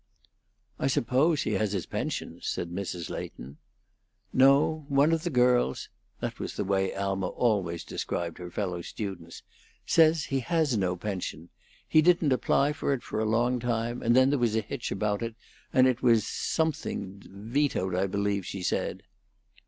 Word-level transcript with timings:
"I 0.79 0.87
suppose 0.87 1.43
he 1.43 1.51
has 1.51 1.73
his 1.73 1.85
pension," 1.85 2.39
said 2.41 2.71
Mrs. 2.71 3.11
Leighton. 3.11 3.57
"No; 4.33 4.87
one 4.89 5.11
of 5.11 5.21
the 5.23 5.29
girls" 5.29 5.89
that 6.21 6.39
was 6.39 6.55
the 6.55 6.63
way 6.63 6.91
Alma 6.95 7.27
always 7.27 7.83
described 7.83 8.39
her 8.39 8.49
fellow 8.49 8.81
students 8.81 9.43
"says 9.85 10.23
he 10.23 10.39
has 10.39 10.75
no 10.75 10.95
pension. 10.95 11.49
He 11.87 12.01
didn't 12.01 12.33
apply 12.33 12.73
for 12.73 12.93
it 12.95 13.03
for 13.03 13.19
a 13.19 13.25
long 13.29 13.59
time, 13.59 14.01
and 14.01 14.15
then 14.15 14.31
there 14.31 14.39
was 14.39 14.55
a 14.55 14.61
hitch 14.61 14.89
about 14.91 15.21
it, 15.21 15.35
and 15.71 15.85
it 15.85 16.01
was 16.01 16.25
somethinged 16.25 17.27
vetoed, 17.29 17.93
I 17.93 18.07
believe 18.07 18.43
she 18.43 18.63
said." 18.63 19.03